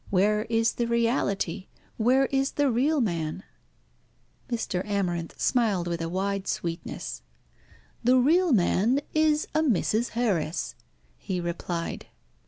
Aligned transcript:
Where 0.09 0.45
is 0.45 0.71
the 0.73 0.87
reality? 0.87 1.67
Where 1.97 2.25
is 2.25 2.53
the 2.53 2.71
real 2.71 3.01
man?" 3.01 3.43
Mr. 4.49 4.83
Amarinth 4.83 5.39
smiled 5.39 5.87
with 5.87 6.01
a 6.01 6.09
wide 6.09 6.47
sweetness. 6.47 7.21
"The 8.03 8.17
real 8.17 8.51
man 8.51 9.01
is 9.13 9.47
a 9.53 9.61
Mrs. 9.61 10.09
Harris," 10.17 10.73
he 11.19 11.39
replied. 11.39 12.07